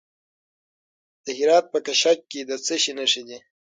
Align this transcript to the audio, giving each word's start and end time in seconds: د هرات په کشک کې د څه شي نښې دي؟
د 1.25 1.27
هرات 1.37 1.65
په 1.73 1.79
کشک 1.87 2.17
کې 2.31 2.41
د 2.49 2.51
څه 2.65 2.75
شي 2.83 2.91
نښې 2.97 3.23
دي؟ 3.27 3.37